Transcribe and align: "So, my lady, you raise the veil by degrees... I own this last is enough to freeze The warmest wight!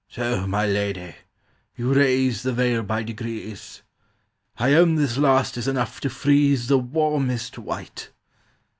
"So, 0.09 0.47
my 0.47 0.65
lady, 0.65 1.13
you 1.75 1.93
raise 1.93 2.41
the 2.41 2.51
veil 2.53 2.81
by 2.81 3.03
degrees... 3.03 3.83
I 4.57 4.73
own 4.73 4.95
this 4.95 5.15
last 5.15 5.57
is 5.57 5.67
enough 5.67 5.99
to 6.01 6.09
freeze 6.09 6.69
The 6.69 6.79
warmest 6.79 7.59
wight! 7.59 8.09